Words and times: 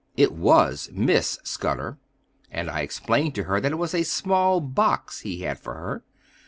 It 0.17 0.31
was 0.31 0.89
Miss 0.91 1.37
Scudder, 1.43 1.99
and 2.49 2.71
I 2.71 2.79
explained 2.81 3.35
to 3.35 3.43
her 3.43 3.61
that 3.61 3.71
it 3.73 3.77
was 3.77 3.93
a 3.93 4.01
small 4.01 4.59
box 4.59 5.19
he 5.19 5.41
had 5.41 5.59
for 5.59 5.75
her. 5.75 6.03